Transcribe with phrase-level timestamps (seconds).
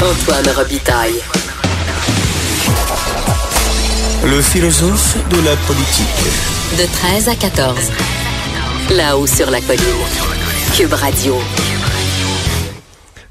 [0.00, 1.20] Antoine Robitaille.
[4.24, 6.06] Le philosophe de la politique.
[6.78, 7.76] De 13 à 14.
[8.90, 9.82] Là-haut sur la colline.
[10.76, 11.36] Cube Radio.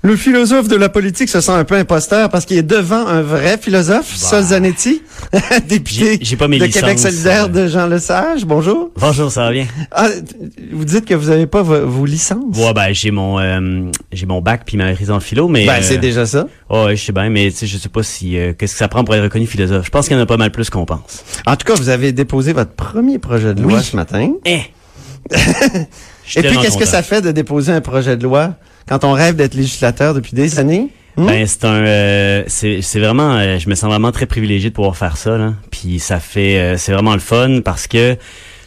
[0.02, 3.22] Le philosophe de la politique se sent un peu imposteur parce qu'il est devant un
[3.22, 5.02] vrai philosophe, Sol Zanetti,
[5.68, 7.48] député J'ai- j'ai pas mes de Québec licences, solidaire euh.
[7.48, 8.46] de Jean Lesage.
[8.46, 8.92] Bonjour.
[8.98, 9.68] Bonjour, ça va bien?
[9.92, 10.08] Ah,
[10.72, 12.58] vous dites que vous n'avez pas vo- vos licences.
[12.58, 15.66] Ouais, ben, j'ai mon, euh, j'ai mon bac puis ma maîtrise en philo, mais.
[15.66, 16.48] Ben, euh, c'est déjà ça.
[16.70, 18.80] oh, ouais, je sais bien, mais tu sais, je sais pas si, euh, qu'est-ce que
[18.80, 19.86] ça prend pour être reconnu philosophe.
[19.86, 21.24] Je pense qu'il y en a pas mal plus qu'on pense.
[21.46, 23.84] En tout cas, vous avez déposé votre premier projet de loi Oui.
[23.84, 24.32] ce matin.
[24.46, 24.62] Eh!
[26.36, 28.56] Et puis, qu'est-ce que ça fait de déposer un projet de loi
[28.88, 30.88] quand on rêve d'être législateur depuis des années?
[31.18, 31.26] Hmm?
[31.26, 34.96] Ben, c'est un, euh, c'est, vraiment, euh, je me sens vraiment très privilégié de pouvoir
[34.96, 35.54] faire ça, là.
[35.72, 38.18] Puis ça fait, euh, c'est vraiment le fun parce que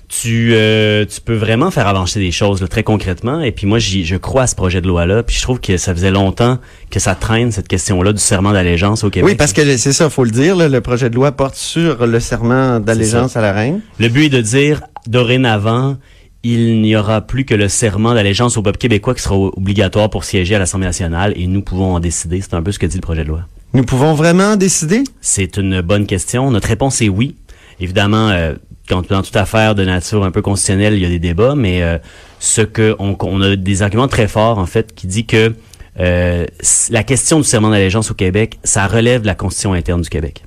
[0.09, 3.41] tu, euh, tu peux vraiment faire avancer des choses, là, très concrètement.
[3.41, 5.23] Et puis moi, j'y, je crois à ce projet de loi-là.
[5.23, 6.59] Puis je trouve que ça faisait longtemps
[6.91, 9.29] que ça traîne cette question-là du serment d'allégeance au Québec.
[9.29, 12.05] oui, parce que c'est ça, faut le dire, là, le projet de loi porte sur
[12.05, 13.81] le serment d'allégeance à la reine.
[14.01, 15.97] Le but est de dire, dorénavant,
[16.43, 20.25] il n'y aura plus que le serment d'allégeance au peuple québécois qui sera obligatoire pour
[20.25, 22.41] siéger à l'Assemblée nationale et nous pouvons en décider.
[22.41, 23.43] C'est un peu ce que dit le projet de loi.
[23.73, 25.05] Nous pouvons vraiment décider?
[25.21, 26.51] C'est une bonne question.
[26.51, 27.37] Notre réponse est oui.
[27.79, 28.55] Évidemment, euh,
[28.89, 31.83] quand dans toute affaire de nature un peu constitutionnelle, il y a des débats, mais
[31.83, 31.99] euh,
[32.41, 35.55] ce que on, on a des arguments très forts en fait qui dit que
[35.99, 36.47] euh,
[36.91, 40.45] la question du serment d'allégeance au Québec, ça relève de la constitution interne du Québec.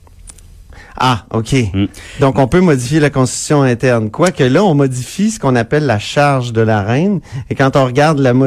[0.98, 1.54] Ah, OK.
[1.74, 1.86] Mm.
[2.20, 4.12] Donc, on peut modifier la constitution interne.
[4.12, 7.20] Quoique là, on modifie ce qu'on appelle la charge de la reine.
[7.50, 8.46] Et quand on regarde la mo-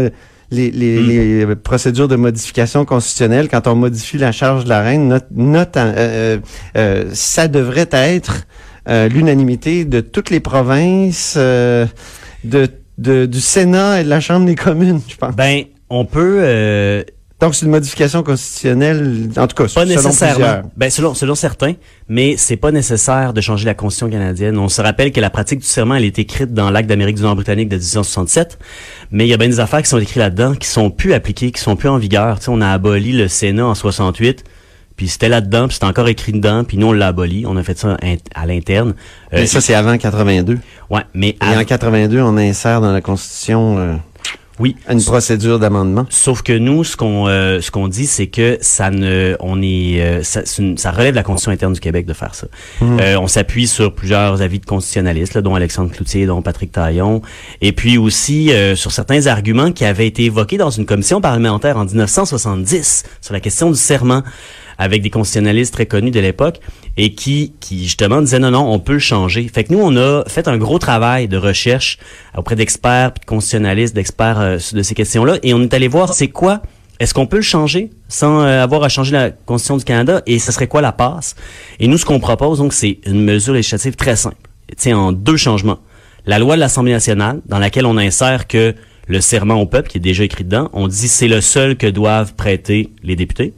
[0.52, 1.48] les, les, Mm.
[1.48, 5.76] les procédures de modification constitutionnelle, quand on modifie la charge de la reine, note, note-
[5.76, 6.38] euh,
[6.76, 8.46] euh, ça devrait être
[8.88, 11.86] euh, l'unanimité de toutes les provinces, euh,
[12.44, 15.34] de, de- du Sénat et de la Chambre des communes, je pense.
[15.34, 17.02] Ben, on peut euh,
[17.38, 20.34] Donc, c'est une modification constitutionnelle, en tout cas, Pas selon nécessairement.
[20.36, 20.62] plusieurs.
[20.76, 21.74] Ben, selon, selon certains,
[22.08, 24.56] mais c'est pas nécessaire de changer la Constitution canadienne.
[24.58, 27.22] On se rappelle que la pratique du serment, elle est écrite dans l'Acte d'Amérique du
[27.22, 28.58] Nord britannique de 1867,
[29.10, 31.50] mais il y a bien des affaires qui sont écrites là-dedans qui sont plus appliquées,
[31.52, 32.38] qui sont plus en vigueur.
[32.38, 34.42] Tu sais, on a aboli le Sénat en 68,
[34.96, 37.62] puis c'était là-dedans, puis c'était encore écrit dedans, puis nous on l'a aboli, on a
[37.62, 37.98] fait ça
[38.34, 38.94] à l'interne.
[39.34, 40.58] Euh, Mais ça, c'est avant 82.
[40.88, 43.94] ouais, mais Et en 82, on insère dans la Constitution euh,
[44.58, 46.06] oui, une procédure d'amendement.
[46.08, 50.00] Sauf que nous, ce qu'on euh, ce qu'on dit, c'est que ça ne, on est,
[50.00, 52.46] euh, ça, c'est une- ça relève de la constitution interne du Québec de faire ça.
[52.82, 57.20] Euh, on s'appuie sur plusieurs avis de constitutionnalistes, là, dont Alexandre Cloutier, dont Patrick Taillon,
[57.60, 61.76] et puis aussi euh, sur certains arguments qui avaient été évoqués dans une commission parlementaire
[61.76, 64.22] en 1970 sur la question du serment
[64.78, 66.60] avec des constitutionnalistes très connus de l'époque
[66.96, 69.48] et qui, qui justement disaient non, non, on peut le changer.
[69.52, 71.98] Fait que nous, on a fait un gros travail de recherche
[72.36, 76.28] auprès d'experts, de constitutionnalistes, d'experts euh, de ces questions-là, et on est allé voir c'est
[76.28, 76.62] quoi,
[76.98, 80.38] est-ce qu'on peut le changer sans euh, avoir à changer la Constitution du Canada, et
[80.38, 81.34] ce serait quoi la passe?
[81.80, 84.36] Et nous, ce qu'on propose, donc, c'est une mesure législative très simple,
[84.76, 85.78] tiens, en deux changements.
[86.24, 88.74] La loi de l'Assemblée nationale, dans laquelle on insère que
[89.06, 91.86] le serment au peuple, qui est déjà écrit dedans, on dit c'est le seul que
[91.86, 93.54] doivent prêter les députés.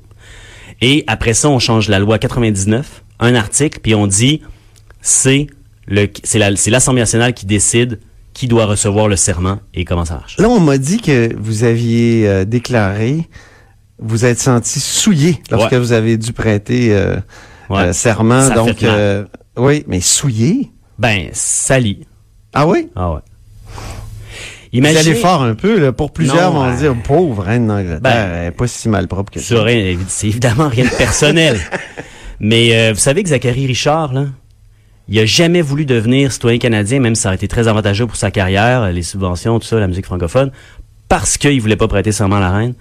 [0.81, 4.43] Et après ça, on change la loi 99, un article, puis on dit
[5.01, 5.47] c'est
[5.87, 7.99] le c'est la- c'est l'Assemblée nationale qui décide
[8.35, 10.37] qui doit recevoir le serment et comment ça marche.
[10.39, 13.29] Là, on m'a dit que vous aviez euh, déclaré,
[13.99, 15.79] vous êtes senti souillé lorsque Ouais.
[15.79, 17.17] vous avez dû prêter euh,
[17.69, 17.79] Ouais.
[17.89, 18.43] euh, serment.
[18.47, 18.77] Ça donc,
[19.57, 20.71] oui, mais souillé?
[21.01, 22.07] Ben, ça lit.
[22.55, 22.89] Ah oui?
[22.95, 23.21] Ah ouais.
[24.73, 25.93] Vous Imaginez, allez fort un peu, là.
[25.93, 29.09] Pour plusieurs, Non, vont ben- dire, pauvre reine d'Angleterre, Ben, elle est pas si mal
[29.09, 29.57] propre que ça.
[29.57, 31.59] Aurait- c'est évidemment rien de personnel.
[32.41, 34.27] Mais euh, vous savez que Zachary Richard, là,
[35.09, 38.17] il a jamais voulu devenir citoyen canadien, même si ça aurait été très avantageux pour
[38.17, 40.51] sa carrière, les subventions, tout ça, la musique francophone,
[41.09, 42.75] parce qu'il voulait pas prêter serment à la reine.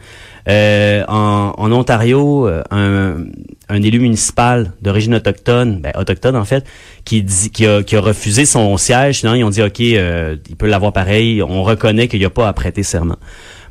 [0.48, 6.66] Euh, en, Ontario, euh, un, élu municipal d'origine autochtone, ben, autochtone en fait,
[7.04, 10.68] qui, dit, qui, a, refusé son siège, sinon ils ont dit ok, euh, il peut
[10.68, 13.18] l'avoir pareil, on reconnaît qu'il n'y a pas à prêter serment.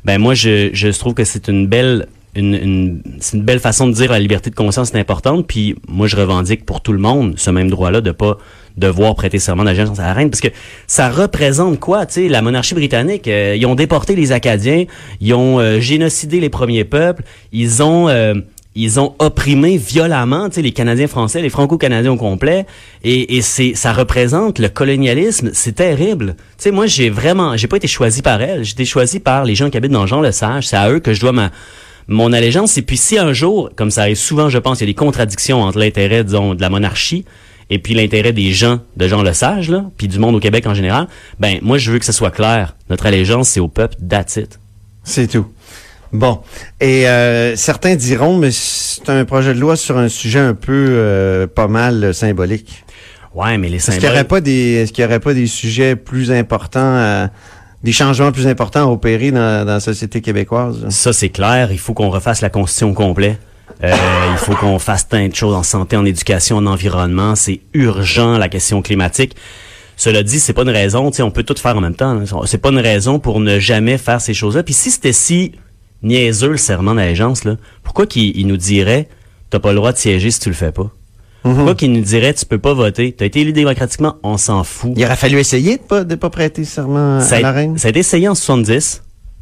[0.05, 4.19] Ben moi, je, trouve que c'est une belle c'est une belle façon de dire la
[4.19, 5.47] liberté de conscience est importante.
[5.47, 8.37] Puis moi, je revendique pour tout le monde ce même droit-là de pas
[8.77, 10.49] devoir prêter serment d'allégeance à la reine, parce que
[10.85, 13.27] ça représente quoi, tu sais, la monarchie britannique.
[13.27, 14.85] euh, ils ont déporté les Acadiens,
[15.19, 18.35] ils ont euh, génocidé les premiers peuples, ils ont euh,
[18.79, 22.67] ils ont opprimé violemment, les Canadiens français, les Franco-Canadiens au complet,
[23.03, 26.35] et, et c'est, ça représente le colonialisme, c'est terrible.
[26.57, 29.55] Sais, moi, j'ai vraiment, j'ai pas été choisi par elle, j'ai été choisi par les
[29.55, 31.49] gens qui habitent dans Jean-le-Sage, c'est à eux que je dois ma,
[32.07, 32.77] mon allégeance.
[32.77, 34.93] Et puis si un jour, comme ça arrive souvent, je pense, il y a des
[34.93, 37.25] contradictions entre l'intérêt, disons, de la monarchie
[37.69, 40.73] et puis l'intérêt des gens de Jean Lesage, là, puis du monde au Québec en
[40.73, 41.07] général,
[41.39, 42.75] ben moi je veux que ce soit clair.
[42.89, 44.59] Notre allégeance, c'est au peuple, that's it.
[45.03, 45.47] C'est tout.
[46.13, 46.39] Bon.
[46.79, 50.87] Et euh, certains diront, mais c'est un projet de loi sur un sujet un peu
[50.89, 52.85] euh, pas mal symbolique.
[53.35, 54.15] Ouais, mais les Est-ce qu'il n'y symboles...
[54.15, 57.29] aurait pas des est-ce qu'il y aurait pas des sujets plus importants à-
[57.83, 60.81] des changements plus importants à opérer dans, dans la société québécoise?
[60.81, 60.89] là?
[60.89, 61.69] Ça, c'est clair.
[61.71, 63.37] Il faut qu'on refasse la Constitution au complet.
[63.83, 63.93] Euh,
[64.31, 67.35] il faut qu'on fasse tant de choses en santé, en éducation, en environnement.
[67.35, 69.35] C'est urgent, la question climatique.
[69.95, 72.21] Cela dit, c'est pas une raison, tu sais, on peut tout faire en même temps.
[72.45, 74.63] C'est pas une raison pour ne jamais faire ces choses-là.
[74.63, 75.53] Puis si c'était si
[76.03, 79.09] niaiseux le serment d'allégeance, là, pourquoi qu'il il nous dirait
[79.49, 80.91] t'as pas le droit de siéger si tu le fais pas?
[81.43, 83.13] Pourquoi qu'il nous dirait tu peux pas voter?
[83.13, 84.91] T'as été élu démocratiquement, on s'en fout.
[84.97, 87.77] Il aurait fallu essayer de pas de pas prêter serment Ça à la reine.
[87.77, 89.01] ça a été essayé en 70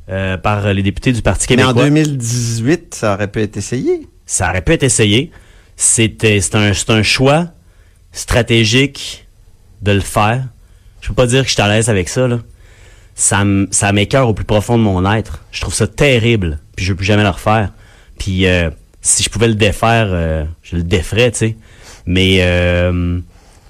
[0.09, 1.81] euh, par les députés du Parti Mais québécois.
[1.81, 4.07] en 2018, ça aurait pu être essayé.
[4.25, 5.31] Ça aurait pu être essayé.
[5.75, 7.48] C'était, c'est un, c'est un choix
[8.12, 9.27] stratégique
[9.81, 10.44] de le faire.
[11.01, 12.39] Je peux pas dire que je suis à l'aise avec ça, là.
[13.13, 15.44] Ça, m- ça m'écœure au plus profond de mon être.
[15.51, 16.60] Je trouve ça terrible.
[16.75, 17.72] Puis je veux plus jamais le refaire.
[18.18, 18.69] Puis euh,
[19.01, 21.57] si je pouvais le défaire, euh, je le déferais, tu sais.
[22.06, 23.19] Mais, euh,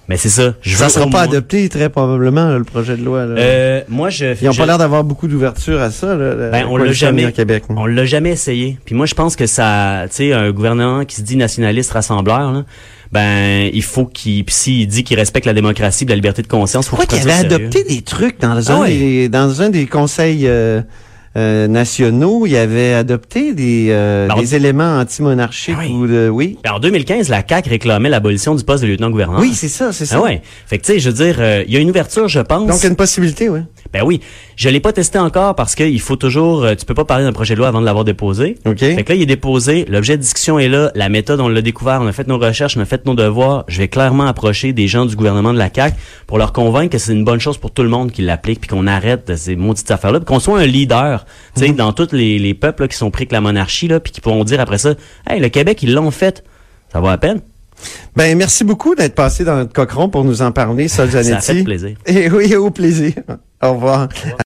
[0.07, 0.53] mais c'est ça.
[0.61, 3.25] Je Ça veux sera pas moins- adopté très probablement là, le projet de loi.
[3.25, 3.39] Là.
[3.39, 4.25] Euh, moi, je.
[4.41, 6.15] Ils n'ont je- pas l'air d'avoir beaucoup d'ouverture à ça.
[6.15, 7.63] Là, la Ben, on l'a jamais, Québec.
[7.69, 7.75] hein.
[7.77, 8.77] on l'a jamais essayé.
[8.85, 12.51] Puis moi, je pense que ça, tu sais, un gouvernement qui se dit nationaliste rassembleur,
[12.51, 12.63] là,
[13.11, 16.47] ben, il faut qu'il, puis s'il dit qu'il respecte la démocratie, et la liberté de
[16.47, 18.89] conscience, Je faut crois qu'il avait adopté des trucs dans un, Ah ouais.
[18.97, 20.81] des, dans un des conseils euh,
[21.37, 22.45] euh, nationaux.
[22.45, 25.75] Il avait adopté des, euh, Ben, des éléments anti-monarchiques.
[25.77, 25.91] Ah oui.
[25.93, 29.39] ou de, oui, Ben, en 2015, la CAQ réclamait l'abolition du poste de lieutenant-gouverneur.
[29.39, 30.17] oui c'est ça, c'est ça.
[30.19, 30.41] Ah ouais.
[30.67, 32.67] Fait que, tu sais, je veux dire, euh, il y a une ouverture, je pense.
[32.67, 33.59] Donc, une possibilité, oui.
[33.93, 34.19] Ben oui.
[34.55, 37.31] Je l'ai pas testé encore parce qu'il faut toujours, euh, tu peux pas parler d'un
[37.31, 38.57] projet de loi avant de l'avoir déposé.
[38.65, 38.79] OK.
[38.79, 41.61] Fait que là, il est déposé, l'objet de discussion est là, la méthode, on l'a
[41.61, 43.63] découvert, on a fait nos recherches, on a fait nos devoirs.
[43.67, 45.95] Je vais clairement approcher des gens du gouvernement de la CAQ
[46.27, 48.69] pour leur convaincre que c'est une bonne chose pour tout le monde qui l'applique, puis
[48.69, 52.39] qu'on arrête ces maudites affaires-là, puis qu'on soit un leader, tu sais, dans tous les,
[52.39, 54.77] les peuples là, qui sont pris avec la monarchie, là, puis qui pourront dire après
[54.77, 54.93] ça,
[55.29, 56.43] hey, le Québec, ils l'ont fait.
[56.91, 57.41] Ça va à peine.
[58.15, 61.41] Ben, merci beaucoup d'être passé dans notre cochon pour nous en parler, Sol Ça a
[61.41, 61.97] fait plaisir.
[62.05, 63.13] Et oui, au plaisir.
[63.61, 64.09] Au revoir.